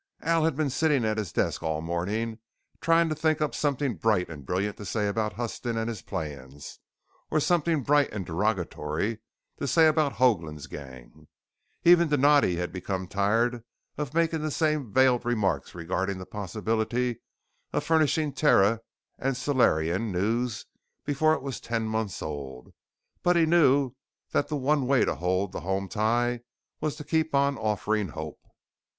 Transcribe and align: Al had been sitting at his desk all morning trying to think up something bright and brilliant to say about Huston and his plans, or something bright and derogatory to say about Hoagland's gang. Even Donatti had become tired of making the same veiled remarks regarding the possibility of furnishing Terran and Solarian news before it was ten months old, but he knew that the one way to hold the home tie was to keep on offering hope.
Al 0.23 0.45
had 0.45 0.55
been 0.55 0.71
sitting 0.71 1.05
at 1.05 1.19
his 1.19 1.31
desk 1.31 1.61
all 1.61 1.79
morning 1.79 2.39
trying 2.79 3.07
to 3.09 3.13
think 3.13 3.39
up 3.39 3.53
something 3.53 3.97
bright 3.97 4.29
and 4.31 4.47
brilliant 4.47 4.77
to 4.77 4.83
say 4.85 5.07
about 5.07 5.33
Huston 5.33 5.77
and 5.77 5.87
his 5.87 6.01
plans, 6.01 6.79
or 7.29 7.39
something 7.39 7.83
bright 7.83 8.11
and 8.11 8.25
derogatory 8.25 9.19
to 9.59 9.67
say 9.67 9.85
about 9.87 10.13
Hoagland's 10.13 10.65
gang. 10.65 11.27
Even 11.83 12.09
Donatti 12.09 12.55
had 12.55 12.71
become 12.71 13.05
tired 13.05 13.63
of 13.95 14.15
making 14.15 14.41
the 14.41 14.49
same 14.49 14.91
veiled 14.91 15.23
remarks 15.23 15.75
regarding 15.75 16.17
the 16.17 16.25
possibility 16.25 17.21
of 17.71 17.83
furnishing 17.83 18.33
Terran 18.33 18.79
and 19.19 19.37
Solarian 19.37 20.11
news 20.11 20.65
before 21.05 21.33
it 21.35 21.43
was 21.43 21.59
ten 21.59 21.85
months 21.85 22.23
old, 22.23 22.73
but 23.21 23.35
he 23.35 23.45
knew 23.45 23.93
that 24.31 24.47
the 24.47 24.57
one 24.57 24.87
way 24.87 25.05
to 25.05 25.13
hold 25.13 25.51
the 25.51 25.61
home 25.61 25.87
tie 25.87 26.39
was 26.79 26.95
to 26.95 27.03
keep 27.03 27.35
on 27.35 27.55
offering 27.59 28.07
hope. 28.07 28.39